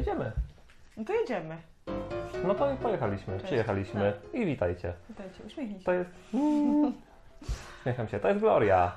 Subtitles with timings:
[0.00, 0.32] jedziemy.
[0.96, 1.56] No to jedziemy.
[2.44, 3.44] No to pojechaliśmy, Cześć.
[3.44, 4.92] przyjechaliśmy i witajcie.
[5.08, 5.84] Witajcie, uśmiechnij się.
[5.84, 6.10] To jest...
[7.82, 8.92] Śmiecham się, to jest Gloria.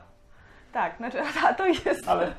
[0.73, 2.33] Tak, znaczy, a to jest Ale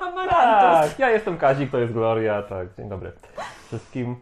[0.00, 0.90] Amarantus.
[0.90, 3.12] tak, ja jestem Kazik, to jest Gloria, tak, dzień dobry
[3.66, 4.16] wszystkim.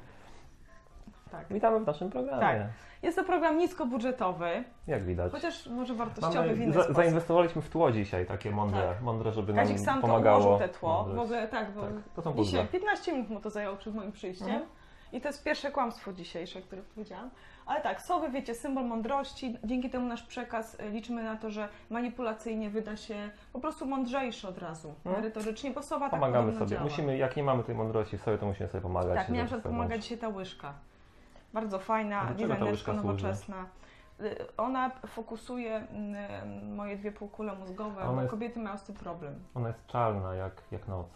[1.31, 1.47] Tak.
[1.51, 2.41] Witamy w naszym programie.
[2.41, 2.88] Tak.
[3.03, 5.33] Jest to program niskobudżetowy, Jak widać.
[5.33, 6.97] chociaż może wartościowy w Mamy, inny za, sposób.
[6.97, 9.03] zainwestowaliśmy w tło dzisiaj, takie mądre, Tak.
[9.03, 10.47] mądre żeby Kazik nam sam to pomagało.
[10.49, 10.89] ułożył te tło.
[10.99, 12.81] Mądre W ogóle tak, bo Tak, to są dzisiaj puzzle.
[12.81, 14.49] 15 minut mu to zajęło przed moim przyjściem.
[14.49, 14.67] Mhm.
[15.13, 17.31] I to jest pierwsze kłamstwo dzisiejsze, które powiedziałam.
[17.67, 19.59] Ale tak, sowy, wiecie, symbol mądrości.
[19.65, 24.49] Dzięki temu nasz przekaz y, liczymy na to, że manipulacyjnie wyda się po prostu mądrzejszy
[24.49, 25.17] od razu, Mhm.
[25.17, 26.71] merytorycznie, bo sowa tak Pomagamy podobno sobie.
[26.77, 26.83] działa.
[26.91, 29.15] Musimy, jak nie mamy tej mądrości w sobie, to musimy sobie pomagać.
[29.17, 29.75] Tak, mnie na ze przykład sobą.
[29.77, 30.75] pomaga dzisiaj ta łyżka.
[31.53, 33.67] Bardzo fajna, designerska, nowoczesna.
[34.21, 39.35] Y, Ona fokusuje mm, moje dwie półkule mózgowe, bo jest- kobiety mają z tym problem.
[39.55, 41.07] Ona jest czarna, jak, jak noc.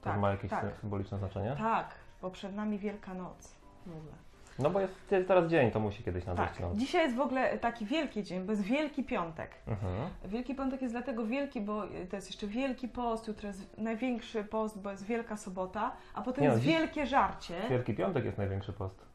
[0.00, 0.64] To Tak, ma jakieś tak.
[0.64, 1.54] sy- symboliczne znaczenie?
[1.58, 1.86] Tak,
[2.22, 3.54] bo przed nami Wielka Noc.
[3.86, 4.12] W ogóle.
[4.58, 6.76] No bo jest, jest teraz dzień, to musi kiedyś nadejść Tak, noc.
[6.76, 9.50] dzisiaj jest w ogóle taki wielki dzień, bo jest Wielki Piątek.
[9.66, 9.92] Mhm.
[10.24, 14.82] Wielki Piątek jest dlatego wielki, bo to jest jeszcze Wielki Post, jutro jest największy post,
[14.82, 17.54] bo jest Wielka Sobota, a potem no, jest Wielkie Żarcie.
[17.70, 19.06] Wielki Piątek jest największy post.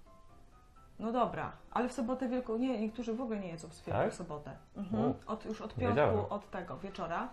[1.00, 4.14] No dobra, ale w sobotę wielką, nie, niektórzy w ogóle nie jedzą w Tak?
[4.14, 4.52] Sobotę.
[4.78, 5.03] Mhm.
[5.03, 6.19] U, Od, już od piątku, wiedziałem.
[6.30, 7.30] od tego wieczora,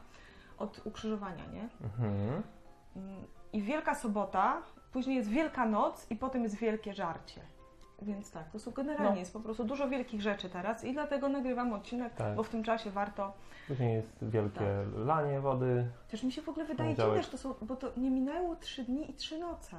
[0.58, 1.68] od ukrzyżowania, nie?
[1.82, 2.42] Mhm.
[3.52, 7.40] I Wielka Sobota, później jest Wielka Noc i potem jest Wielkie Żarcie.
[8.02, 9.16] Więc tak, to są generalnie No.
[9.18, 12.34] jest po prostu dużo wielkich rzeczy teraz i dlatego nagrywam odcinek, Tak.
[12.36, 13.32] bo w tym czasie warto.
[13.68, 15.06] Później jest wielkie Tak.
[15.06, 15.86] lanie wody.
[16.06, 18.84] Chociaż mi się w ogóle wydaje dziwne, że to są, bo to nie minęło trzy
[18.84, 19.76] dni i trzy noce.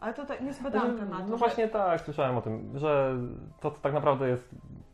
[0.00, 1.24] Ale to tak, nie zbadałam tematu.
[1.28, 3.16] No właśnie tak, słyszałem o tym, że
[3.60, 4.48] to tak naprawdę jest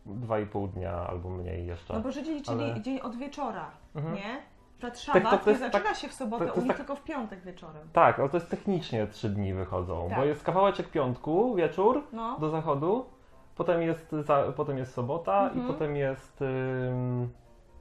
[0.06, 1.94] 2,5 dnia albo mniej jeszcze.
[1.94, 4.14] No bo Żydzi liczyli ale- dzień od wieczora, Mhm.
[4.14, 4.42] nie?
[4.78, 6.76] Przed to- szabat to nie jest zaczyna się w sobotę, to- to u nich tak-
[6.76, 7.88] tylko w piątek wieczorem.
[7.92, 10.18] Tak, ale to jest technicznie 3 dni wychodzą, Tak.
[10.18, 13.06] bo jest kawałeczek piątku, wieczór No, do zachodu,
[13.56, 15.64] potem jest, za, potem jest sobota Mhm.
[15.64, 16.42] i potem jest...
[16.42, 17.28] Ym,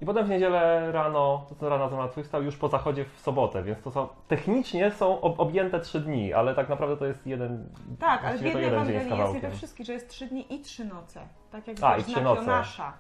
[0.01, 3.81] I potem w niedzielę rano, to co rano zmartwychwstał już po zachodzie w sobotę, więc
[3.81, 7.69] to są technicznie są ob, objęte 3 dni, ale tak naprawdę to jest jeden
[8.00, 10.85] tak, ale w jednej jeden Ewangelii jest we wszystkich, że jest trzy dni i trzy
[10.85, 11.22] noce.
[11.51, 12.41] Tak jak A, i trzy noce.
[12.41, 12.94] Jonasza.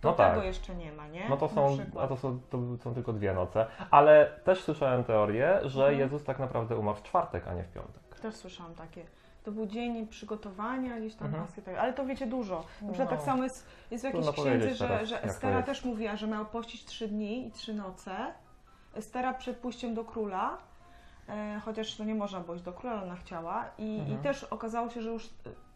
[0.00, 0.44] To No tego tak.
[0.44, 1.28] jeszcze nie ma, nie?
[1.28, 3.66] No to są, a to są, to są tylko dwie noce.
[3.90, 5.98] Ale też słyszałem teorię, że Mhm.
[6.00, 8.20] Jezus tak naprawdę umarł w czwartek, a nie w piątek.
[8.22, 9.04] Też słyszałam takie.
[9.46, 11.46] To był dzień przygotowania, gdzieś tam Mhm.
[11.64, 12.64] tak, ale to wiecie dużo.
[12.82, 13.16] Na przykład No.
[13.16, 16.44] tak samo jest, jest w jakiejś księdze, że, że to Estera też mówiła, że miała
[16.44, 18.16] pościć trzy dni i trzy noce.
[18.94, 20.58] Estera przed pójściem do króla,
[21.28, 23.64] e, chociaż to nie można było iść do króla, ona chciała.
[23.78, 24.20] I, Mhm.
[24.20, 25.28] I też okazało się, że już e,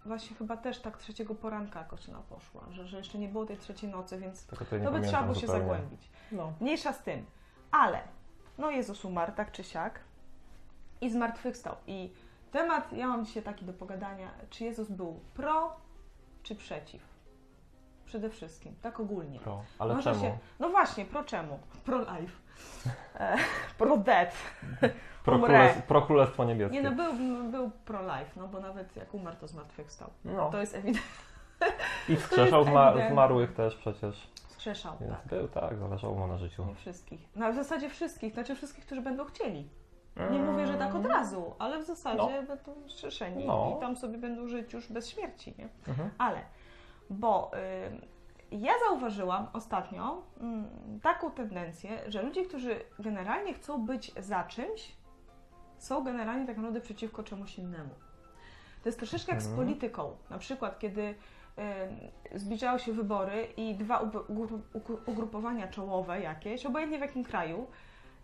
[0.06, 3.56] właśnie chyba też tak trzeciego poranka jakoś ona poszła, że, że jeszcze nie było tej
[3.56, 5.62] trzeciej nocy, więc nie to by trzeba było się zupełnie.
[5.68, 6.10] zagłębić.
[6.32, 6.52] No.
[6.60, 7.26] Mniejsza z tym.
[7.70, 8.00] Ale,
[8.58, 10.00] no Jezus umarł, tak czy siak,
[11.00, 11.76] i zmartwychwstał.
[11.86, 12.12] I
[12.50, 15.76] temat, ja mam dzisiaj taki do pogadania, czy Jezus był pro,
[16.42, 17.02] czy przeciw?
[18.04, 19.40] Przede wszystkim, tak ogólnie.
[19.40, 19.62] Pro.
[19.78, 20.24] Ale Może czemu?
[20.24, 21.58] Się, no właśnie, pro czemu?
[21.84, 22.38] Pro life.
[23.14, 23.36] E,
[23.78, 24.36] pro death.
[25.24, 26.82] Pro, królestw, pro królestwo niebieskie.
[26.82, 27.12] Nie no, był,
[27.50, 30.10] był pro life, no bo nawet jak umarł, to zmartwychwstał.
[30.24, 30.50] No.
[30.50, 31.10] To jest ewidentne.
[32.08, 34.30] I wskrzeszał zma- zmarłych też przecież.
[34.48, 35.26] Skrzeszał, Więc tak.
[35.26, 36.64] był, tak, zależało mu na życiu.
[36.66, 37.20] Nie wszystkich.
[37.36, 39.68] No w zasadzie wszystkich, znaczy wszystkich, którzy będą chcieli.
[40.16, 40.52] Nie Mm.
[40.52, 42.28] mówię, że tak od razu, ale w zasadzie No.
[42.56, 43.74] będą strzeszeni No.
[43.76, 45.68] i tam sobie będą żyć już bez śmierci, nie?
[45.88, 46.10] Mhm.
[46.18, 46.38] Ale,
[47.10, 47.50] bo
[48.52, 50.64] y, ja zauważyłam ostatnio mm,
[51.02, 54.92] taką tendencję, że ludzie, którzy generalnie chcą być za czymś,
[55.78, 57.90] są generalnie tak naprawdę przeciwko czemuś innemu.
[58.82, 59.66] To jest troszeczkę jak z Mhm.
[59.66, 60.16] polityką.
[60.30, 61.14] Na przykład, kiedy
[62.34, 64.10] y, zbliżały się wybory i dwa
[65.06, 67.66] ugrupowania czołowe jakieś, obojętnie w jakim kraju,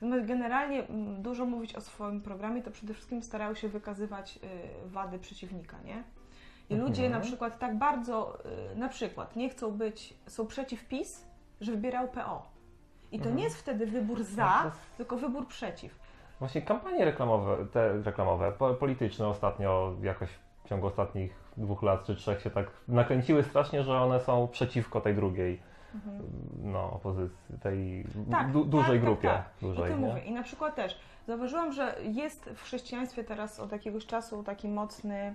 [0.00, 4.36] zamiast generalnie mm, dużo mówić o swoim programie, to przede wszystkim starały się wykazywać
[4.84, 6.02] y, wady przeciwnika, nie?
[6.70, 6.88] I Mhm.
[6.90, 8.38] ludzie na przykład tak bardzo,
[8.72, 11.26] y, na przykład nie chcą być, są przeciw PiS,
[11.60, 12.42] że wybierają PO.
[13.12, 13.36] I to Mhm.
[13.36, 15.98] nie jest wtedy wybór za, to jest- tylko wybór przeciw.
[16.38, 20.28] Właśnie kampanie reklamowe, te reklamowe, po- polityczne ostatnio jakoś
[20.64, 25.00] w ciągu ostatnich dwóch lat czy trzech się tak nakręciły strasznie, że one są przeciwko
[25.00, 25.62] tej drugiej
[25.96, 26.22] Mhm.
[26.62, 29.28] no, opozycji, tej Tak, du- dużej tak, grupie.
[29.28, 30.06] tak, I Dużej, to nie?
[30.06, 30.20] mówię.
[30.20, 35.34] I na przykład też zauważyłam, że jest w chrześcijaństwie teraz od jakiegoś czasu taki mocny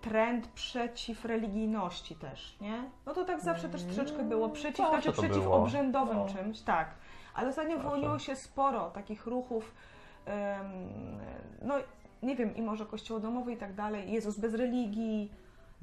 [0.00, 2.84] trend przeciw religijności też, nie?
[3.06, 4.48] No to tak zawsze też troszeczkę było.
[4.48, 5.56] Przeciw, Zawsze znaczy przeciw było.
[5.56, 6.26] obrzędowym No.
[6.28, 6.88] czymś, tak.
[7.34, 9.74] Ale ostatnio wyłoniło się sporo takich ruchów,
[10.26, 10.66] em,
[11.62, 11.74] no
[12.22, 15.32] nie wiem, i może kościoło domowe i tak dalej, Jezus bez religii,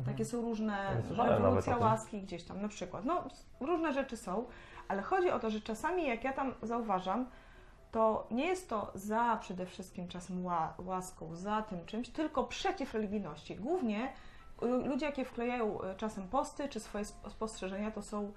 [0.05, 1.29] takie są różne, Mhm.
[1.29, 3.05] rewolucja łaski gdzieś tam na przykład.
[3.05, 3.23] No,
[3.59, 4.45] różne rzeczy są,
[4.87, 7.25] ale chodzi o to, że czasami jak ja tam zauważam,
[7.91, 12.93] to nie jest to za przede wszystkim czasem ła, łaską, za tym czymś, tylko przeciw
[12.93, 13.55] religijności.
[13.55, 14.13] Głównie
[14.63, 18.31] y, ludzie, jakie wklejają y, czasem posty czy swoje sp- spostrzeżenia, to są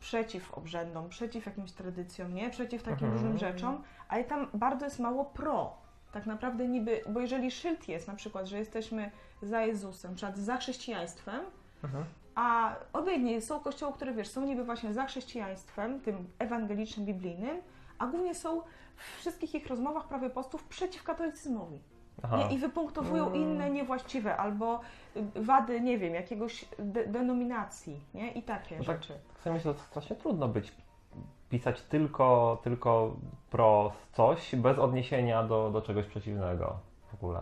[0.00, 2.50] przeciw obrzędom, przeciw jakimś tradycjom, nie?
[2.50, 3.12] Przeciw takim Mhm.
[3.12, 5.72] różnym rzeczom, ale tam bardzo jest mało pro.
[6.12, 9.10] Tak naprawdę niby, bo jeżeli szyld jest na przykład, że jesteśmy
[9.42, 11.40] za Jezusem, czy za chrześcijaństwem,
[11.84, 12.04] Mhm.
[12.34, 17.56] a obydwie są kościoły, które wiesz, są niby właśnie za chrześcijaństwem, tym ewangelicznym, biblijnym,
[17.98, 18.60] a głównie są
[18.96, 21.78] w wszystkich ich rozmowach prawie postów przeciw katolicyzmowi.
[22.22, 22.36] Aha.
[22.36, 22.54] Nie?
[22.54, 23.36] I wypunktowują Mm.
[23.42, 24.80] inne niewłaściwe albo
[25.16, 28.32] y, wady, nie wiem, jakiegoś de- denominacji, nie?
[28.32, 29.02] I takie No tak.
[29.02, 29.14] rzeczy.
[29.32, 30.72] Tak sobie myślę, to strasznie trudno być,
[31.50, 33.16] pisać tylko, tylko
[33.50, 36.76] pro coś, bez odniesienia do, do czegoś przeciwnego
[37.10, 37.40] w ogóle.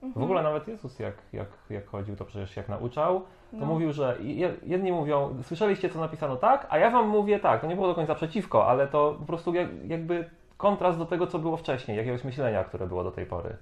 [0.00, 0.24] W Mhm.
[0.24, 3.66] ogóle nawet Jezus jak, jak, jak chodził, to przecież jak nauczał, to No.
[3.66, 7.60] mówił, że je- jedni mówią, słyszeliście co napisano tak, a ja wam mówię tak.
[7.60, 11.26] To nie było do końca przeciwko, ale to po prostu jak, jakby kontrast do tego,
[11.26, 13.56] co było wcześniej, jakiegoś myślenia, które było do tej pory.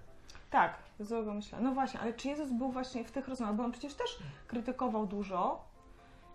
[0.51, 1.59] Tak, złego myślę.
[1.61, 3.57] No właśnie, ale czy Jezus był właśnie w tych rozmowach?
[3.57, 5.61] Bo on przecież też krytykował dużo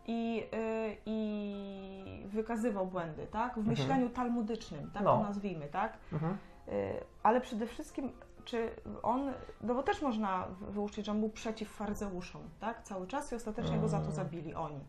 [0.07, 3.53] i, y, i wykazywał błędy, tak?
[3.53, 3.67] W Mhm.
[3.77, 5.17] myśleniu talmudycznym, tak No.
[5.17, 5.97] to nazwijmy, tak?
[6.13, 6.37] Mhm.
[6.67, 8.11] Y, ale przede wszystkim,
[8.45, 8.69] czy
[9.03, 12.83] on, no bo też można wyłuszczyć, że on był przeciw faryzeuszom, tak?
[12.83, 14.15] Cały czas i ostatecznie go za to Mm.
[14.15, 14.79] zabili oni.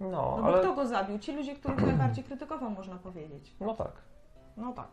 [0.00, 0.60] No, No bo ale...
[0.60, 1.18] kto go zabił?
[1.18, 3.54] Ci ludzie, których najbardziej krytykował, można powiedzieć.
[3.60, 3.92] No tak.
[4.56, 4.88] No tak.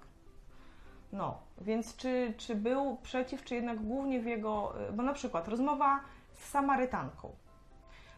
[1.11, 4.73] No, więc czy, czy był przeciw, czy jednak głównie w jego.
[4.93, 5.99] Bo na przykład rozmowa
[6.33, 7.31] z Samarytanką.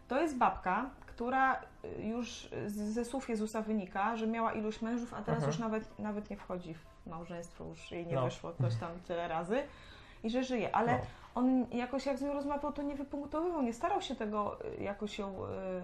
[0.08, 0.90] To jest babka,
[1.22, 1.56] która
[2.00, 5.48] y, już ze słów Jezusa wynika, że miała iluś mężów, a teraz Mhm.
[5.52, 8.24] już nawet, nawet nie wchodzi w małżeństwo, już jej nie No.
[8.24, 9.64] wyszło coś tam tyle razy
[10.24, 10.76] i że żyje.
[10.76, 11.00] Ale No.
[11.36, 15.20] on jakoś jak z nią rozmawiał, to nie wypunktowywał, nie starał się tego y, jakoś
[15.20, 15.36] ją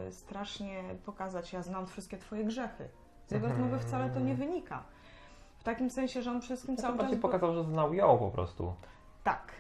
[0.08, 1.54] y, strasznie pokazać.
[1.54, 2.88] Ja znam wszystkie twoje grzechy.
[3.28, 3.64] Z jego Mhm.
[3.64, 4.84] rozmowy wcale to nie wynika.
[5.60, 7.10] W takim sensie, że on wszystkim No to cały czas...
[7.12, 8.74] był- pokazał, że znał ją po prostu.
[9.24, 9.52] Tak,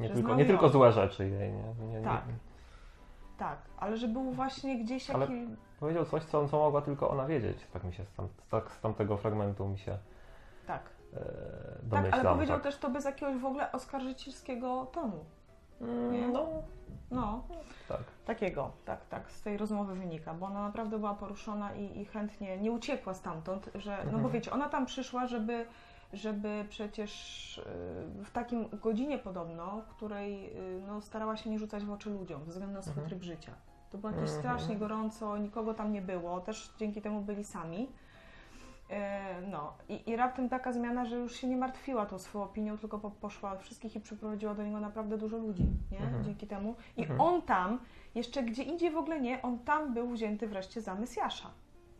[0.00, 0.48] Nie, tylko, nie ją.
[0.48, 1.52] tylko złe rzeczy jej.
[1.52, 2.04] Nie, nie, nie.
[2.04, 2.22] Tak.
[3.42, 3.58] Tak.
[3.76, 5.46] Ale że był właśnie gdzieś Ale- taki...
[5.80, 7.58] Powiedział coś, co, co mogła tylko ona wiedzieć.
[7.72, 9.98] Tak mi się z, tam, tak, z tamtego fragmentu mi się
[10.66, 10.82] Tak.
[11.14, 11.24] e, Tak,
[11.82, 12.20] domyślam.
[12.26, 12.62] ale powiedział tak.
[12.64, 15.24] też to bez jakiegoś w ogóle oskarżycielskiego tonu.
[15.80, 16.32] Mm?
[16.32, 16.46] No,
[17.10, 17.42] No,
[17.88, 18.00] tak.
[18.26, 22.58] takiego, tak, tak, z tej rozmowy wynika, bo ona naprawdę była poruszona i, i chętnie
[22.58, 24.32] nie uciekła stamtąd, że, no bo Mhm.
[24.32, 25.66] wiecie, ona tam przyszła, żeby,
[26.12, 31.84] żeby przecież y, w takim godzinie podobno, w której y, no, starała się nie rzucać
[31.84, 33.08] w oczy ludziom, ze względu na swój Mhm.
[33.08, 33.52] tryb życia.
[33.90, 34.40] To było jakieś Mhm.
[34.40, 37.88] strasznie gorąco, nikogo tam nie było, też dzięki temu byli sami.
[38.90, 42.78] E, No I, i raptem taka zmiana, że już się nie martwiła tą swoją opinią,
[42.78, 45.98] tylko po, poszła wszystkich i przyprowadziła do niego naprawdę dużo ludzi, nie?
[45.98, 46.24] Mhm.
[46.24, 46.74] Dzięki temu.
[46.96, 47.20] I Mhm.
[47.20, 47.78] on tam,
[48.14, 51.50] jeszcze gdzie indziej w ogóle nie, on tam był wzięty wreszcie za Mesjasza.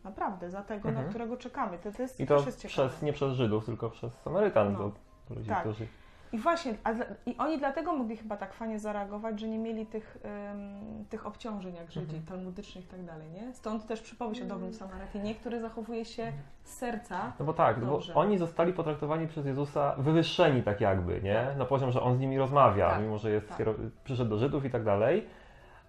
[0.03, 1.05] Naprawdę, za tego, Mhm.
[1.05, 1.77] na którego czekamy.
[1.77, 2.89] To, to jest, I to też jest ciekawe.
[2.89, 4.73] przez, nie przez Żydów, tylko przez Samarytan.
[4.73, 4.91] No.
[5.35, 5.59] Ludzi, Tak.
[5.59, 5.87] którzy...
[6.33, 6.91] I właśnie, a
[7.25, 10.17] i oni dlatego mogli chyba tak fajnie zareagować, że nie mieli tych,
[10.53, 12.25] ym, tych obciążeń jak Żydzi, Mhm.
[12.25, 13.53] talmudycznych i tak dalej, nie?
[13.53, 14.55] Stąd też przypowieść o Mm.
[14.57, 16.31] dobrym Samarytanie, który zachowuje się
[16.63, 17.31] z serca.
[17.39, 18.15] No bo tak, bo Dobrze.
[18.15, 21.47] oni zostali potraktowani przez Jezusa wywyższeni tak jakby, nie?
[21.57, 23.67] Na poziom, że on z nimi rozmawia, Tak, mimo że jest tak.
[24.03, 25.25] przyszedł do Żydów i tak dalej.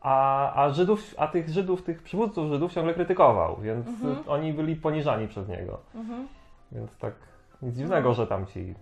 [0.05, 4.17] A, a Żydów, a tych Żydów, tych przywódców Żydów ciągle krytykował, więc Mhm.
[4.27, 5.79] oni byli poniżani przez niego.
[5.95, 6.29] Mhm.
[6.73, 7.15] Więc tak
[7.63, 8.15] nic dziwnego, No.
[8.15, 8.75] że tam ci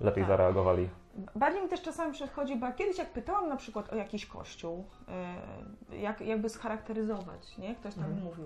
[0.00, 0.28] lepiej Tak.
[0.28, 0.88] zareagowali.
[1.34, 4.84] Bardziej mi też czasami przychodzi, bo kiedyś jak pytałam na przykład o jakiś kościół,
[5.90, 7.74] e, jak, jakby scharakteryzować, nie?
[7.74, 8.22] Ktoś tam Mhm.
[8.24, 8.44] mówił.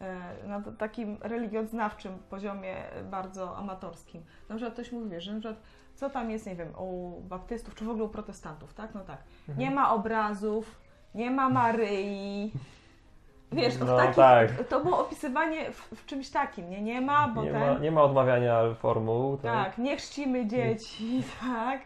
[0.00, 2.76] e, Na takim religioznawczym poziomie
[3.10, 4.22] bardzo amatorskim.
[4.48, 5.62] Na przykład ktoś mówi, że na przykład
[5.94, 8.94] co tam jest, nie wiem, u baptystów, czy w ogóle u protestantów, tak?
[8.94, 9.18] No tak.
[9.48, 9.58] Mhm.
[9.58, 10.85] Nie ma obrazów,
[11.16, 12.52] nie ma Maryi.
[13.52, 14.68] Wiesz, No w takich, tak.
[14.68, 16.82] to było opisywanie w, w czymś takim, nie?
[16.82, 17.60] Nie ma, bo nie, ten...
[17.60, 19.36] ma, nie ma odmawiania formuł.
[19.36, 19.64] Tak.
[19.64, 21.80] Tak, nie chrzcimy dzieci, tak.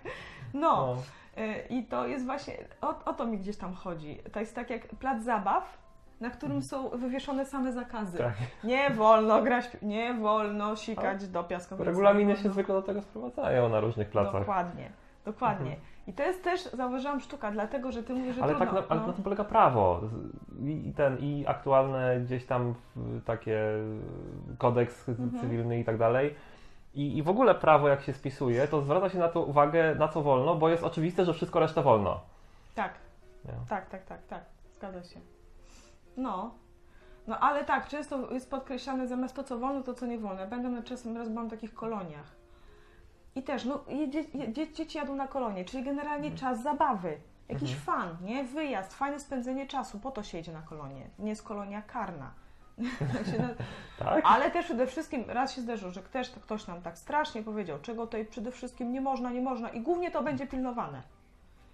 [0.54, 0.96] No,
[1.36, 1.42] No.
[1.42, 4.18] y, i to jest właśnie, o, o to mi gdzieś tam chodzi.
[4.32, 5.78] To jest tak jak plac zabaw,
[6.20, 8.18] na którym są wywieszone same zakazy.
[8.18, 8.34] Tak.
[8.64, 11.90] Nie wolno grać, nie wolno sikać do piaskownicy.
[11.90, 14.40] Regulaminy się zwykle do tego sprowadzają na różnych placach.
[14.40, 14.90] Dokładnie,
[15.24, 15.70] dokładnie.
[15.70, 15.89] Mhm.
[16.06, 18.66] I to jest też, zauważyłam, sztuka, dlatego, że ty mówisz, że Ale trudno.
[18.66, 19.06] tak na, ale no.
[19.06, 20.00] na tym polega prawo.
[20.62, 22.74] I, ten, i aktualne gdzieś tam
[23.24, 23.60] takie
[24.58, 25.40] kodeks Mhm.
[25.40, 26.34] cywilny i tak dalej.
[26.94, 30.08] I, I w ogóle prawo, jak się spisuje, to zwraca się na to uwagę, na
[30.08, 32.20] co wolno, bo jest oczywiste, że wszystko reszta wolno.
[32.74, 32.92] Tak,
[33.44, 33.52] Nie?
[33.68, 34.42] tak, tak, tak, tak,
[34.74, 35.20] zgadza się.
[36.16, 36.50] No.
[37.26, 40.40] No ale tak, często jest podkreślane zamiast to, co wolno, to co nie wolno.
[40.40, 42.39] Ja Będę na czasem raz byłam w takich koloniach.
[43.34, 44.24] I też, no, jedzie,
[44.72, 46.36] dzieci jadą na kolonie, czyli generalnie Mhm.
[46.36, 47.16] czas zabawy.
[47.48, 47.80] Jakiś Mhm.
[47.80, 48.44] fan, nie?
[48.44, 51.06] Wyjazd, fajne spędzenie czasu, po to się jedzie na kolonie.
[51.18, 52.30] Nie jest kolonia karna.
[53.08, 53.56] Tak
[53.98, 54.24] Tak?
[54.24, 58.06] Ale też przede wszystkim raz się zdarzyło, że też ktoś nam tak strasznie powiedział, czego
[58.06, 61.02] tutaj przede wszystkim nie można, nie można i głównie to będzie pilnowane.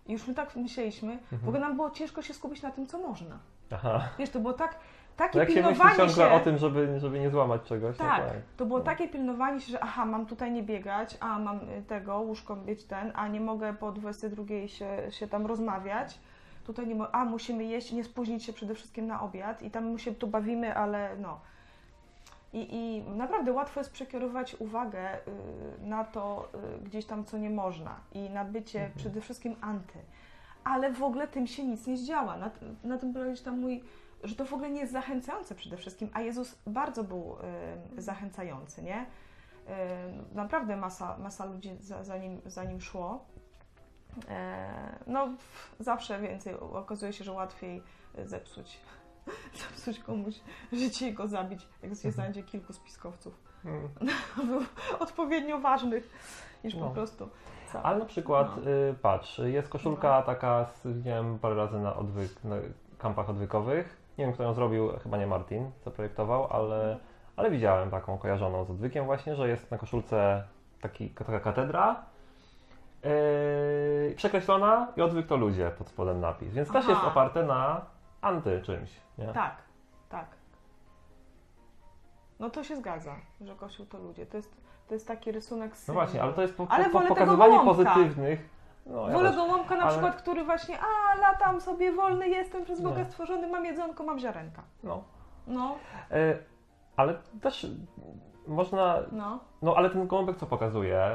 [0.07, 1.43] I już my tak myśleliśmy, Mhm.
[1.43, 3.39] w ogóle nam było ciężko się skupić na tym, co można.
[3.71, 4.09] Aha.
[4.19, 4.77] Wiesz, to było tak,
[5.17, 6.31] takie jak się myśli pilnowanie ciągle się...
[6.33, 8.37] o tym, żeby, żeby nie złamać czegoś, Tak, no tak.
[8.57, 12.19] to było takie pilnowanie się, że aha, mam tutaj nie biegać, a mam y, tego,
[12.21, 16.19] łóżko mieć ten, a nie mogę po 22 się, się tam rozmawiać.
[16.67, 19.99] Tutaj nie mo- a musimy jeść, nie spóźnić się przede wszystkim na obiad i tam
[19.99, 21.41] się tu bawimy, ale no.
[22.53, 25.21] I, I naprawdę łatwo jest przekierować uwagę y,
[25.87, 26.49] na to
[26.81, 28.99] y, gdzieś tam, co nie można i na bycie Mhm.
[28.99, 29.99] przede wszystkim anty.
[30.65, 32.37] Ale w ogóle tym się nic nie zdziała.
[32.37, 32.51] Na,
[32.85, 33.83] na tym polega gdzieś tam mój
[34.25, 37.37] że to w ogóle nie jest zachęcające przede wszystkim, a Jezus bardzo był
[37.99, 39.03] y, zachęcający, nie?
[39.03, 43.25] Y, naprawdę masa, masa ludzi za, za, nim, za nim szło.
[44.29, 45.29] E, no,
[45.81, 46.55] zawsze więcej.
[46.61, 47.83] Okazuje się, że łatwiej
[48.25, 48.81] zepsuć,
[49.63, 50.41] zepsuć komuś
[50.73, 53.35] życie i go zabić, jak się znajdzie kilku spiskowców.
[53.65, 53.89] Mm.
[54.47, 54.61] Był
[55.01, 56.11] odpowiednio ważnych,
[56.65, 56.91] niż po No.
[56.91, 57.29] prostu.
[57.73, 57.81] sam.
[57.85, 58.71] Ale na przykład, No.
[58.71, 62.57] y, patrz, jest koszulka taka, z, widziałem parę razy na, odwyk, na
[62.99, 63.97] kampach odwykowych.
[64.19, 66.99] Nie wiem, kto ją zrobił, chyba nie Martin, co projektował, ale,
[67.37, 70.45] ale widziałem taką kojarzoną z odwykiem właśnie, że jest na koszulce
[70.81, 72.05] taki, taka katedra
[73.05, 76.55] yy, przekreślona i odwyk to ludzie pod spodem napis.
[76.55, 76.93] Więc też Aha.
[76.93, 77.87] jest oparte na
[78.21, 79.01] anty czymś.
[79.19, 79.27] Nie?
[79.27, 79.57] Tak,
[80.09, 80.27] tak.
[82.39, 84.27] No to się zgadza, że Kościół to ludzie.
[84.27, 84.57] To jest,
[84.89, 86.05] to jest taki rysunek No symbol.
[86.05, 88.56] właśnie, ale to jest po, Ale po, tego pokazywanie pozytywnych.
[88.87, 89.37] No, ja Wolę też.
[89.39, 93.05] gołąbka na ale- przykład, który właśnie, a latam sobie, wolny jestem, przez Boga Nie.
[93.05, 94.63] stworzony, mam jedzonko, mam ziarenka.
[94.85, 95.03] No.
[95.47, 95.75] No,
[96.11, 96.39] E,
[96.97, 97.67] ale też
[98.47, 99.39] można no.
[99.63, 101.11] No ale ten gołąbek co pokazuje?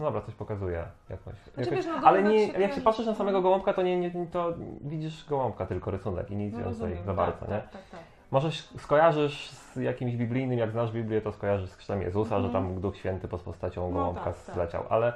[0.00, 1.34] No dobra, coś pokazuje jakoś.
[1.56, 1.74] jakoś.
[1.74, 4.52] wiesz, no, ale nie, się jak się patrzysz na samego gołąbka, to nie, nie to
[4.80, 7.54] widzisz gołąbka tylko rysunek i nic no więcej za bardzo, tak, nie?
[7.56, 8.00] tak, tak, tak.
[8.30, 12.64] Może skojarzysz z jakimś biblijnym, jak znasz Biblię, to skojarzysz z chrztem Jezusa, że Mhm.
[12.64, 14.54] tam Duch Święty pod postacią No gołąbka tak, tak.
[14.54, 15.12] zleciał, ale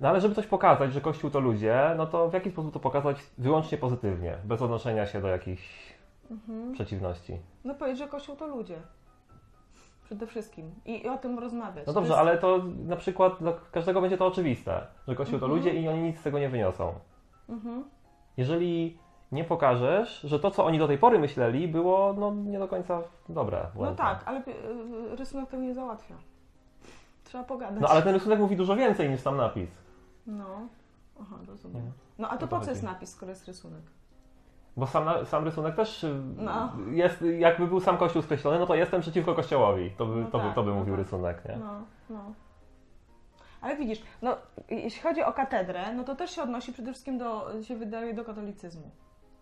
[0.00, 2.80] no ale żeby coś pokazać, że Kościół to ludzie, no to w jaki sposób to
[2.80, 5.94] pokazać wyłącznie pozytywnie, bez odnoszenia się do jakichś
[6.30, 6.72] Mhm.
[6.72, 7.38] przeciwności.
[7.64, 8.76] No powiedz, że Kościół to ludzie.
[10.04, 10.70] Przede wszystkim.
[10.86, 11.86] I, i o tym rozmawiać.
[11.86, 15.38] No To dobrze, jest- ale to na przykład dla każdego będzie to oczywiste, że Kościół
[15.38, 15.58] to Mhm.
[15.64, 16.92] ludzie i oni nic z tego nie wyniosą.
[17.48, 17.84] Mhm.
[18.36, 18.98] Jeżeli
[19.32, 23.02] nie pokażesz, że to, co oni do tej pory myśleli, było no, nie do końca
[23.28, 23.58] dobre.
[23.62, 23.96] No błędne.
[23.96, 26.14] tak, ale y, rysunek tego nie załatwia.
[27.30, 27.80] Trzeba pogadać.
[27.80, 29.70] No ale ten rysunek mówi dużo więcej niż sam napis.
[30.26, 30.46] No.
[31.20, 31.92] Aha, rozumiem.
[32.18, 33.82] No a to po co jest napis, skoro jest rysunek?
[34.76, 36.72] Bo sam, na- sam rysunek też y, No.
[36.90, 39.90] jest, jakby był sam Kościół skreślony, no to jestem przeciwko Kościołowi.
[39.90, 41.04] To by, No to by, tak, to by no mówił tak.
[41.04, 41.56] rysunek, nie?
[41.56, 41.72] No,
[42.10, 42.32] no.
[43.60, 44.36] Ale widzisz, no,
[44.70, 48.24] jeśli chodzi o katedrę, no to też się odnosi przede wszystkim do, się wydaje, do
[48.24, 48.90] katolicyzmu.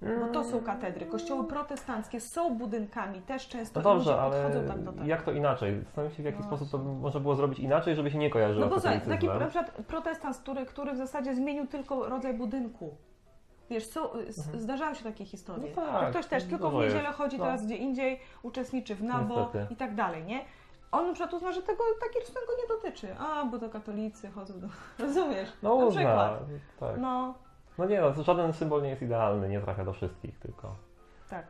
[0.03, 1.07] Bo to są katedry.
[1.07, 5.05] Kościoły protestanckie są budynkami, też często No ludzie dobrze, ale podchodzą tak do tego.
[5.07, 5.81] jak to inaczej?
[5.85, 8.65] Zastanawiam się, w jaki No sposób to można było zrobić inaczej, żeby się nie kojarzyło
[8.67, 12.35] No bo z słuchaj, taki na przykład protestant, który, który w zasadzie zmienił tylko rodzaj
[12.35, 12.97] budynku.
[13.71, 14.61] Wiesz, są, Mhm.
[14.61, 15.73] zdarzają się takie historie.
[15.77, 17.45] No tak, ktoś też tylko w dużo niedzielę chodzi No.
[17.45, 19.67] teraz gdzie indziej, uczestniczy w nabo Niestety.
[19.75, 20.41] i tak dalej, nie?
[20.93, 23.17] On na przykład uzna, że tego taki rysunek go nie dotyczy.
[23.19, 24.67] A, bo to katolicy chodzą do...
[25.05, 25.49] Rozumiesz?
[25.63, 26.41] No na uzna, przykład.
[26.81, 26.99] tak.
[27.01, 27.35] No,
[27.79, 30.77] No nie no, żaden symbol nie jest idealny, nie trafia do wszystkich, tylko
[31.31, 31.47] tak.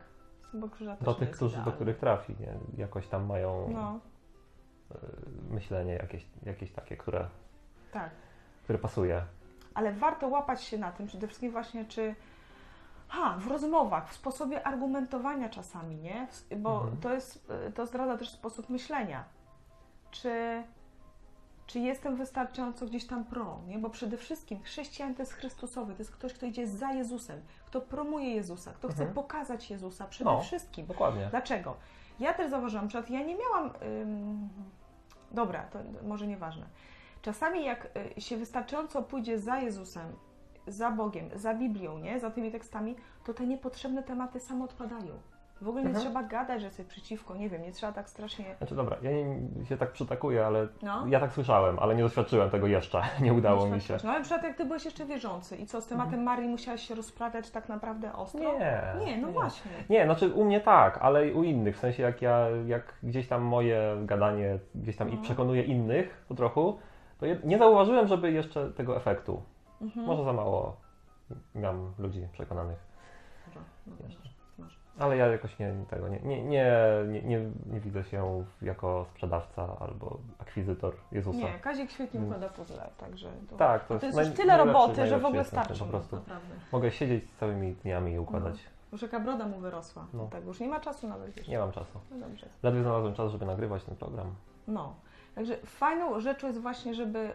[0.51, 2.53] Symbol krzyża też do tych, którzy, do których trafi, nie?
[2.77, 3.99] Jakoś tam mają No,
[4.91, 7.27] y, myślenie jakieś, jakieś takie, które,
[7.91, 8.09] tak.
[8.63, 9.23] które pasuje.
[9.73, 12.15] Ale warto łapać się na tym przede wszystkim właśnie, czy
[13.07, 16.27] ha, w rozmowach, w sposobie argumentowania czasami, nie?
[16.57, 16.97] Bo Mhm.
[16.97, 19.23] to jest, y, to zdradza też sposób myślenia.
[20.11, 20.63] Czy,
[21.69, 23.79] czy jestem wystarczająco gdzieś tam pro, nie?
[23.79, 27.81] Bo przede wszystkim chrześcijan to jest Chrystusowy, to jest ktoś, kto idzie za Jezusem, kto
[27.81, 29.13] promuje Jezusa, kto chce Mhm.
[29.15, 30.41] pokazać Jezusa przede No.
[30.41, 30.85] wszystkim.
[30.85, 31.27] Dokładnie.
[31.31, 31.75] Dlaczego?
[32.19, 33.71] Ja też zauważyłam, na przykład ja nie miałam.
[34.01, 34.49] Ym...
[35.31, 36.65] Dobra, to może nieważne.
[37.21, 40.15] Czasami jak y, się wystarczająco pójdzie za Jezusem,
[40.67, 42.19] za Bogiem, za Biblią, nie?
[42.19, 42.95] za tymi tekstami,
[43.25, 45.19] to te niepotrzebne tematy same odpadają.
[45.61, 46.05] W ogóle nie Mhm.
[46.05, 48.45] trzeba gadać, że jesteś przeciwko, nie wiem, nie trzeba tak strasznie.
[48.57, 51.07] Znaczy dobra, ja nie, się tak przytakuję, ale No.
[51.07, 53.97] ja tak słyszałem, ale nie doświadczyłem tego jeszcze, nie udało mi się.
[54.03, 56.81] No ale na przykład jak ty byłeś jeszcze wierzący i co, z tematem Marii musiałeś
[56.87, 58.39] się rozprawiać tak naprawdę ostro?
[58.41, 58.81] Nie.
[59.05, 59.71] Nie, no właśnie.
[59.89, 63.27] Nie, znaczy u mnie tak, ale i u innych, w sensie jak ja, jak gdzieś
[63.27, 65.21] tam moje gadanie gdzieś tam i No.
[65.21, 66.79] przekonuje innych po trochu,
[67.19, 69.41] to nie zauważyłem, żeby jeszcze tego efektu.
[69.81, 70.05] Mhm.
[70.05, 70.75] Może za mało
[71.55, 72.77] mam ludzi przekonanych.
[73.47, 74.28] Dobra, no, Jeszcze.
[74.99, 76.71] Ale ja jakoś nie, tego nie, nie, nie,
[77.07, 77.21] nie,
[77.65, 81.37] nie, widzę się jako sprzedawca albo akwizytor Jezusa.
[81.37, 82.31] Nie, Kazik świetnie Mm.
[82.31, 85.79] układa puzzle, także to, Tak, to to jest już tyle roboty, że w ogóle starczy
[85.79, 86.15] po mu, prostu.
[86.15, 86.55] naprawdę.
[86.71, 88.55] Mogę siedzieć całymi dniami i układać.
[88.91, 90.05] Już jaka broda mu wyrosła.
[90.13, 90.23] No.
[90.23, 90.29] No.
[90.29, 91.51] Tak, już nie ma czasu nawet jeszcze.
[91.51, 91.99] Nie mam czasu.
[92.11, 92.47] No dobrze.
[92.63, 94.27] Ledwie znalazłem czas, żeby nagrywać ten program.
[94.67, 94.93] No.
[95.35, 97.29] Także fajną rzeczą jest właśnie, żeby,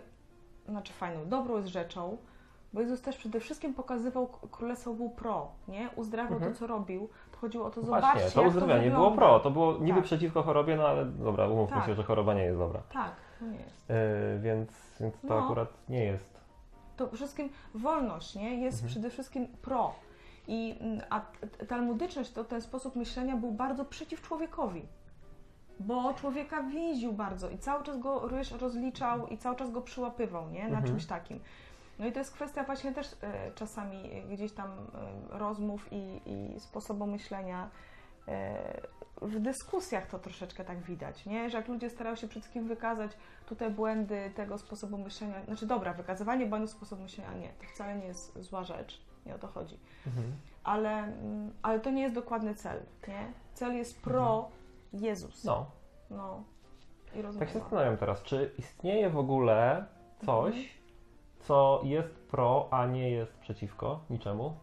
[0.69, 2.17] znaczy fajną, dobrą jest rzeczą,
[2.73, 5.89] bo Jezus też przede wszystkim pokazywał królestwo był pro, nie?
[5.97, 6.53] Uzdrawiał Mhm.
[6.53, 7.09] to, co robił.
[7.45, 9.41] Chodziło o to, No zobaczcie, Właśnie, to uzdrowienie to było pro.
[9.41, 10.05] To było niby Tak.
[10.05, 11.87] przeciwko chorobie, no ale dobra, umówmy Tak.
[11.87, 12.81] się, że choroba nie jest dobra.
[12.93, 13.89] Tak, to nie jest.
[13.89, 13.95] Yy,
[14.41, 14.71] więc,
[15.01, 15.45] więc to No.
[15.45, 16.41] akurat nie jest.
[16.97, 18.61] To przede wszystkim wolność, nie?
[18.63, 18.89] Jest Mhm.
[18.91, 19.93] przede wszystkim pro.
[20.49, 21.21] I, mm, a
[21.69, 24.83] talmudyczność, to ten sposób myślenia był bardzo przeciw człowiekowi.
[25.81, 28.29] Bo człowieka więził bardzo i cały czas go
[28.61, 30.61] rozliczał i cały czas go przyłapywał, nie?
[30.63, 30.85] Na Mhm.
[30.87, 31.41] czymś takim.
[31.99, 36.61] No i to jest kwestia właśnie też e, czasami gdzieś tam e, rozmów i, i
[36.61, 37.71] sposobu myślenia.
[38.29, 38.81] E,
[39.23, 41.51] w dyskusjach to troszeczkę tak widać, nie?
[41.51, 43.11] Że jak ludzie starają się wszystkim wykazać
[43.47, 48.07] tutaj błędy tego sposobu myślenia, znaczy dobra, wykazywanie błędów sposobu myślenia nie, to wcale nie
[48.07, 49.79] jest zła rzecz, nie o to chodzi.
[50.07, 50.33] Mhm.
[50.65, 53.33] Ale, mm, ale to nie jest dokładny cel, nie?
[53.55, 54.49] Cel jest pro
[54.93, 55.45] Jezus.
[55.45, 55.71] No,
[56.11, 56.45] No.
[57.15, 59.87] I tak się zastanawiam teraz, czy istnieje w ogóle
[60.27, 60.84] coś, Mhm.
[61.45, 64.57] Co jest pro, a nie jest przeciwko niczemu?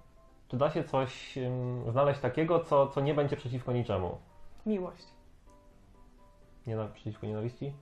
[0.48, 4.18] Czy da się coś ym, znaleźć takiego, co, co nie będzie przeciwko niczemu?
[4.66, 5.08] Miłość.
[6.68, 7.74] Nie na, przeciwko nienawiści?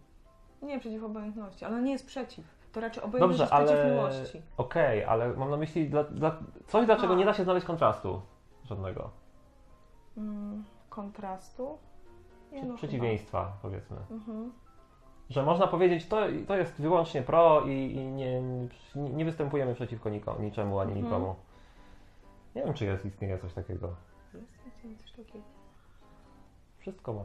[0.61, 2.45] Nie przeciw obojętności, ale nie jest przeciw.
[2.71, 4.41] To raczej obojętność Dobrze, jest przeciw ale miłości.
[4.57, 6.37] okej, ale mam na myśli dla, dla,
[6.67, 7.17] coś, dlaczego A.
[7.17, 8.21] nie da się znaleźć kontrastu
[8.63, 9.09] żadnego.
[10.17, 11.77] Mm, kontrastu?
[12.51, 13.97] Nie, no przeciwieństwa, powiedzmy.
[13.97, 14.15] chyba.
[14.15, 14.51] Mhm.
[15.29, 16.17] Że można powiedzieć, to,
[16.47, 18.41] to jest wyłącznie pro i, i nie,
[18.95, 21.05] nie, występujemy przeciwko niko, niczemu ani Mhm.
[21.05, 21.35] nikomu.
[22.55, 23.95] Nie wiem, czy jest, istnieje coś takiego.
[24.83, 25.45] Jest coś takiego.
[26.79, 27.23] Wszystko ma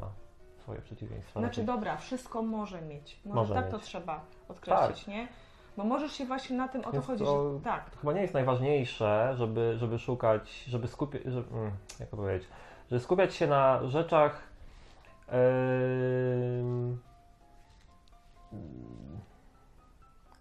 [0.58, 1.40] swoje przeciwieństwa.
[1.40, 3.20] Znaczy dobra, wszystko może mieć.
[3.25, 3.87] Może, Może tak to mieć.
[3.87, 5.28] trzeba odkreślić, nie?
[5.76, 7.90] Bo możesz się właśnie na tym o to Więc chodzi, to- że tak.
[7.90, 11.70] To chyba nie jest najważniejsze, żeby, żeby szukać, żeby skupiać, żeby, mm,
[12.00, 12.49] jak to powiedzieć,
[12.90, 14.42] żeby skupiać się na rzeczach
[15.28, 16.99] em,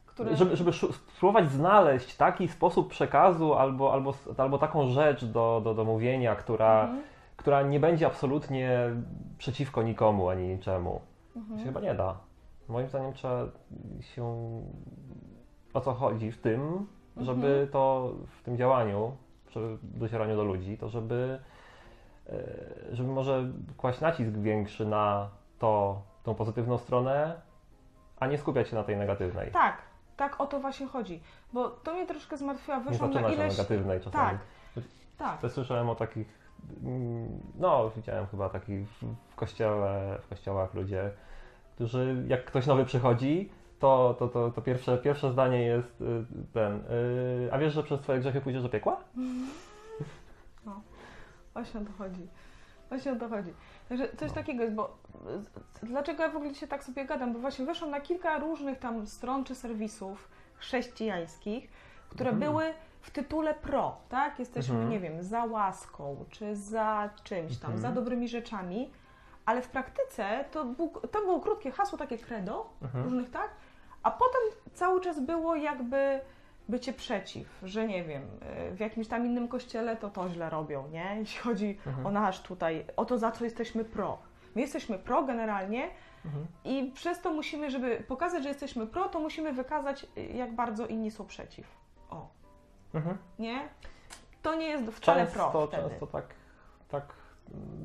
[0.06, 0.36] Które...
[0.36, 0.73] żeby, żeby
[1.15, 6.84] spróbować znaleźć taki sposób przekazu albo, albo, albo taką rzecz do, do, do mówienia, która,
[6.84, 7.04] Mhm.
[7.38, 8.80] która nie będzie absolutnie
[9.38, 11.02] przeciwko nikomu ani niczemu.
[11.36, 11.60] Mhm.
[11.60, 12.17] Się chyba nie da.
[12.69, 13.45] Moim zdaniem trzeba
[14.02, 14.23] się.
[15.73, 17.67] O co chodzi w tym, żeby Mhm.
[17.67, 19.12] to w tym działaniu,
[19.47, 21.39] przy docieraniu do ludzi, to żeby,
[22.30, 22.43] e,
[22.91, 27.41] żeby może kłaść nacisk większy na to, tą pozytywną stronę,
[28.19, 29.52] a nie skupiać się na tej negatywnej.
[29.52, 29.78] Tak,
[30.17, 31.21] tak o to właśnie chodzi.
[31.54, 32.78] Bo to mnie troszkę zmartwiła.
[32.78, 33.58] nie Wyszłam na zaczynać ileś...
[33.58, 34.38] negatywnej czasami.
[34.76, 34.84] Tak,
[35.17, 35.41] tak.
[35.41, 36.28] Też słyszałem o takich,
[36.84, 38.88] mm, no widziałem chyba takich
[39.32, 41.12] w, kościele, w kościołach ludzie,
[41.76, 43.49] którzy jak ktoś nowy przychodzi,
[43.80, 48.02] to, to, to, to pierwsze, pierwsze zdanie jest y, ten, y, a wiesz, że przez
[48.02, 48.97] twoje grzechy pójdziesz do piekła?
[51.54, 52.28] Właśnie o to chodzi.
[52.89, 53.54] Właśnie o to chodzi.
[53.89, 54.36] Także coś No.
[54.36, 54.98] takiego jest, bo
[55.84, 57.34] dlaczego ja w ogóle dzisiaj tak sobie gadam?
[57.34, 61.69] Bo właśnie wyszłam na kilka różnych tam stron czy serwisów chrześcijańskich,
[62.10, 62.52] które Mhm.
[62.52, 64.39] były w tytule pro, tak?
[64.39, 64.91] Jesteśmy, Mhm.
[64.91, 67.82] nie wiem, za łaską, czy za czymś tam, Mhm.
[67.82, 68.91] za dobrymi rzeczami,
[69.46, 73.04] ale w praktyce to, był, to było krótkie hasło, takie credo, Mhm.
[73.04, 73.50] różnych tak,
[74.04, 74.41] a potem
[74.74, 76.19] cały czas było jakby
[76.69, 78.23] bycie przeciw, że nie wiem,
[78.71, 81.15] y, w jakimś tam innym kościele to to źle robią, nie?
[81.19, 82.06] Jeśli chodzi Mhm.
[82.08, 84.17] o nasz tutaj, o to za co jesteśmy pro.
[84.56, 85.89] My jesteśmy pro generalnie
[86.26, 86.45] Mhm.
[86.63, 90.88] i przez to musimy, żeby pokazać, że jesteśmy pro, to musimy wykazać, y, jak bardzo
[90.88, 91.67] inni są przeciw.
[92.10, 92.28] O,
[92.93, 93.17] Mhm.
[93.39, 93.69] nie?
[94.41, 95.89] To nie jest wcale pro Często, wtedy.
[95.89, 96.26] często tak,
[96.89, 97.13] tak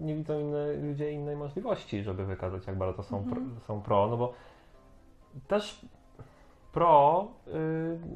[0.00, 3.50] nie widzą inne, ludzie innej możliwości, żeby wykazać, jak bardzo są, Mhm.
[3.50, 4.34] pro, są pro, no bo
[5.48, 5.86] też
[6.72, 7.50] pro y,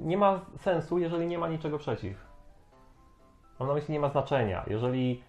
[0.05, 2.27] nie ma sensu, jeżeli nie ma niczego przeciw.
[3.59, 4.65] Mam na myśli, nie ma znaczenia.
[4.67, 5.23] Jeżeli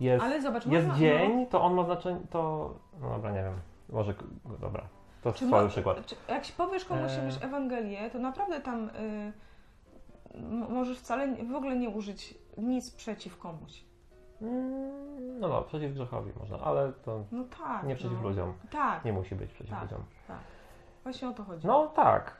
[0.00, 2.74] jest, Ale zobacz, jest można, dzień, to on ma znaczenie, to...
[3.00, 3.60] No dobra, nie wiem.
[3.88, 4.82] Może, no dobra.
[5.22, 6.06] To jest słaby przykład.
[6.06, 7.16] Czy, jak się powiesz komuś E.
[7.16, 9.32] jakąś Ewangelię, to naprawdę tam y,
[10.68, 13.84] możesz wcale w ogóle nie użyć nic przeciw komuś.
[14.42, 17.84] Mm, No no, przeciw grzechowi można, ale to No tak.
[17.86, 18.28] nie przeciw no.
[18.28, 18.52] ludziom.
[18.70, 19.82] Tak, Nie musi być przeciw Tak.
[19.82, 20.04] ludziom.
[21.02, 21.66] Właśnie o to chodzi.
[21.66, 22.36] No tak,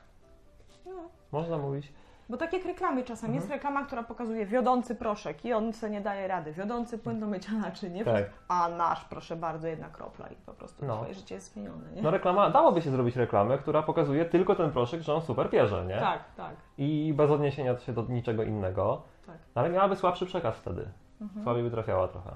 [0.86, 0.92] No.
[1.32, 1.92] można mówić.
[2.28, 3.34] Bo tak jak reklamy czasem, Mhm.
[3.34, 7.26] jest reklama, która pokazuje wiodący proszek i on sobie nie daje rady, wiodący płyn do
[7.26, 8.04] mycia naczyń, nie?
[8.04, 8.24] Tak.
[8.48, 10.96] A nasz, proszę bardzo, jedna kropla i po prostu No.
[10.96, 12.02] twoje życie jest zmienione, nie?
[12.02, 15.84] No reklama, dałoby się zrobić reklamę, która pokazuje tylko ten proszek, że on super pierze,
[15.86, 15.98] nie?
[16.00, 19.02] Tak, tak, I bez odniesienia się do niczego innego.
[19.26, 19.38] tak.
[19.54, 20.88] No, ale miałaby słabszy przekaz wtedy.
[21.20, 21.44] Mhm.
[21.44, 22.30] Słabiej by trafiała trochę.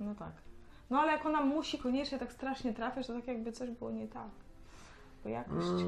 [0.00, 0.32] No tak.
[0.90, 4.08] No ale jak ona musi koniecznie tak strasznie trafiać, to tak jakby coś było nie
[4.08, 4.28] tak.
[5.24, 5.78] Bo jakość, Mm.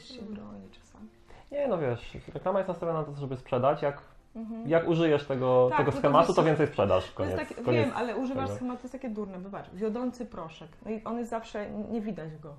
[0.00, 1.08] się broni czasami.
[1.52, 4.02] Nie, no wiesz, reklama jest nastawiona na to, żeby sprzedać, jak
[4.36, 4.68] Mhm.
[4.68, 7.10] Jak użyjesz tego, Tak, tego schematu, to co, więcej sprzedaż.
[7.10, 8.56] To Koniec, takie, koniec wiem, ale używasz tego.
[8.56, 9.70] schematu, to jest takie durne, wybacz.
[9.74, 10.68] Wiodący proszek.
[10.84, 12.54] No i on jest zawsze, nie widać go.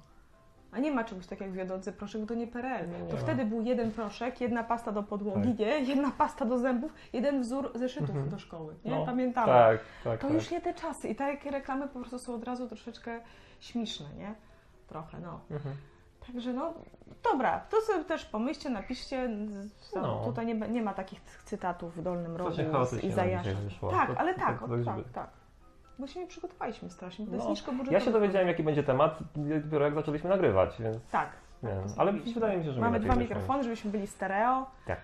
[0.71, 2.89] A nie ma czegoś takiego jak wiodący proszek, bo to nie PRL.
[2.91, 3.21] Nie, nie to ma.
[3.21, 5.59] wtedy był jeden proszek, jedna pasta do podłogi, Tak.
[5.59, 5.79] nie?
[5.79, 8.29] Jedna pasta do zębów, jeden wzór zeszytów Mhm.
[8.29, 8.75] do szkoły.
[8.85, 8.91] Nie?
[8.91, 9.47] No, Pamiętamy.
[9.47, 10.35] Tak, tak, To tak.
[10.35, 11.07] już nie te czasy.
[11.07, 13.19] I takie reklamy po prostu są od razu troszeczkę
[13.59, 14.35] śmieszne, nie?
[14.87, 15.39] Trochę, no.
[15.51, 15.75] Mhm.
[16.27, 16.73] Także no,
[17.31, 19.29] dobra, to sobie też pomyślcie, napiszcie.
[19.95, 20.21] No.
[20.25, 23.43] Tutaj nie, nie ma takich cytatów w dolnym rogu Strasznie z chaotycznie nam Izajasza.
[23.49, 23.89] dzisiaj wyszło.
[23.91, 25.29] Tak, To- ale to- tak, to tak, by- tak.
[25.99, 27.93] Bo się nie przygotowaliśmy strasznie, to jest No, nisko budżetowe.
[27.97, 31.29] Ja się dowiedziałem, jaki będzie temat, dopiero jak zaczęliśmy nagrywać, więc Tak.
[31.63, 34.65] nie tak, Ale wydaje mi się, że Mamy dwa mikrofony, żebyśmy byli stereo.
[34.85, 34.99] Tak.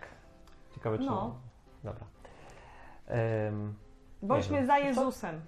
[0.75, 1.05] Ciekawe, czy...
[1.05, 1.36] No.
[1.84, 2.05] Dobra.
[3.07, 3.73] Em,
[4.21, 4.77] Bądźmy za?
[4.77, 5.41] Jezusem.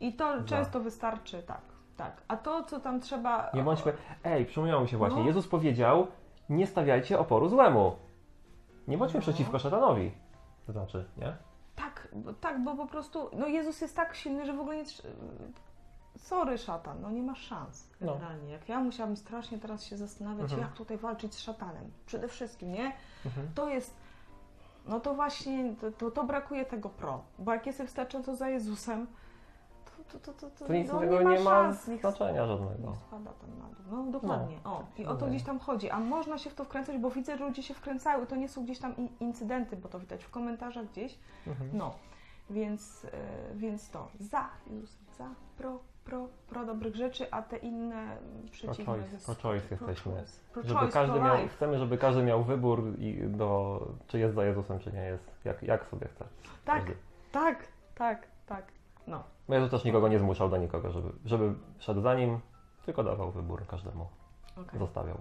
[0.00, 1.60] I to często wystarczy, tak.
[1.96, 2.22] Tak.
[2.28, 3.50] A to, co tam trzeba.
[3.54, 3.92] nie bądźmy...
[4.24, 5.20] Ej, przypomniało mi się właśnie.
[5.20, 5.26] No.
[5.26, 6.06] Jezus powiedział,
[6.48, 7.96] nie stawiajcie oporu złemu.
[8.88, 9.22] Nie bądźmy No.
[9.22, 10.12] przeciwko szatanowi.
[10.66, 11.36] To znaczy, nie?
[11.76, 14.84] Tak, bo, tak, bo po prostu no Jezus jest tak silny, że w ogóle nie.
[16.16, 17.90] Sorry, szatan, no nie masz szans.
[18.00, 18.12] No.
[18.14, 18.52] Generalnie.
[18.52, 20.60] Jak ja musiałabym strasznie teraz się zastanawiać, Mhm.
[20.60, 21.90] jak tutaj walczyć z szatanem.
[22.06, 22.92] Przede wszystkim, nie?
[23.26, 23.48] Mhm.
[23.54, 23.94] To jest.
[24.86, 27.20] No to właśnie, to, to, to brakuje tego pro.
[27.38, 29.06] Bo jak jestem wystarczająco za Jezusem,
[30.12, 32.90] to, to, to, to, to, nic no, nie ma nie ma znaczenia żadnego.
[32.90, 34.04] Niech spada tam na dół.
[34.04, 34.56] No dokładnie.
[34.64, 35.90] O, I o to gdzieś tam chodzi.
[35.90, 38.24] A można się w to wkręcać, bo widzę, że ludzie się wkręcają.
[38.24, 41.18] I to nie są gdzieś tam in- incydenty, bo to widać w komentarzach gdzieś.
[41.46, 41.70] Mhm.
[41.72, 41.94] No,
[42.50, 48.16] więc, e, więc to za Jezusem, za pro, pro, pro dobrych rzeczy, a te inne
[48.50, 48.84] przeciwne.
[48.84, 50.12] Pro-choice, jest- pro-choice jesteśmy.
[50.12, 50.32] pro-choice.
[50.54, 51.56] Żeby Pro-choice, każdy miał, pro-life.
[51.56, 55.24] chcemy, żeby każdy miał wybór i do, czy jest za Jezusem, czy nie jest.
[55.44, 56.24] Jak, jak sobie chce.
[56.64, 56.96] Tak, Każdy.
[57.32, 57.64] tak,
[57.94, 58.75] tak, tak.
[59.06, 62.40] No, Bo Jezus też nikogo nie zmuszał do nikogo, żeby, żeby szedł za nim,
[62.86, 64.06] tylko dawał wybór każdemu.
[64.56, 64.78] okej.
[64.78, 65.16] Zostawiał.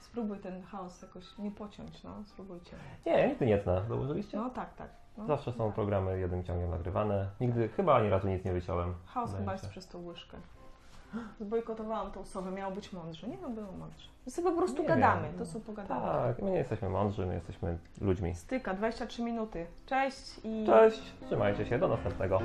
[0.00, 2.76] Spróbuj ten chaos jakoś nie pociąć, no, spróbujcie.
[3.06, 3.84] Nie, nigdy nie tnę.
[3.88, 4.36] Dołożyliście?
[4.38, 4.90] No tak, tak.
[5.18, 5.74] No, Zawsze są tak.
[5.74, 7.30] programy jednym ciągiem nagrywane.
[7.40, 8.94] Nigdy, chyba ani razu nic nie wyciąłem.
[9.06, 10.36] Chaos chyba jest przez tą łyżkę.
[11.40, 13.26] Zbojkotowałam tą sowę, miało być mądrze.
[13.28, 14.08] Nie, no było mądrze.
[14.26, 15.38] My sobie po prostu Nie gadamy, wiem.
[15.38, 16.06] to są pogadane.
[16.06, 18.34] Tak, my nie jesteśmy mądrzy, my jesteśmy ludźmi.
[18.34, 19.66] Styka, 23 minuty.
[19.86, 20.66] Cześć i...
[20.66, 22.40] Cześć, trzymajcie się, do następnego.